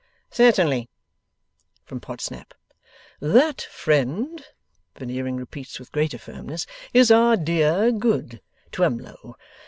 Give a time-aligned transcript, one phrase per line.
[0.31, 0.89] 'Certainly!'
[1.85, 2.55] from Podsnap.
[3.19, 4.45] 'That friend,'
[4.95, 8.41] Veneering repeats with greater firmness, 'is our dear good
[8.71, 9.35] Twemlow.